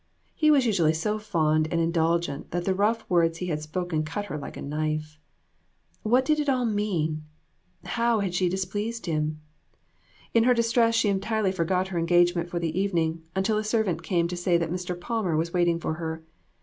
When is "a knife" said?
4.57-5.19